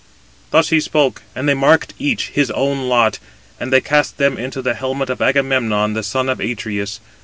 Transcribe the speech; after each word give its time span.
Thus 0.49 0.69
he 0.69 0.79
spoke, 0.79 1.21
and 1.35 1.47
they 1.47 1.53
marked 1.53 1.93
each 1.99 2.29
his 2.29 2.49
own 2.49 2.89
lot, 2.89 3.19
and 3.59 3.71
they 3.71 3.81
cast 3.81 4.17
them 4.17 4.35
into 4.35 4.59
the 4.63 4.73
helmet 4.73 5.11
of 5.11 5.21
Agamemnon, 5.21 5.93
the 5.93 6.01
son 6.01 6.27
of 6.27 6.39
Atreus. 6.39 6.99